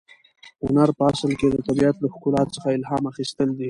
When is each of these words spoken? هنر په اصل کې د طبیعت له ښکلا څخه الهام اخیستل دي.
هنر 0.65 0.89
په 0.97 1.03
اصل 1.11 1.31
کې 1.39 1.47
د 1.51 1.55
طبیعت 1.67 1.95
له 1.99 2.07
ښکلا 2.13 2.43
څخه 2.53 2.67
الهام 2.77 3.03
اخیستل 3.11 3.47
دي. 3.55 3.59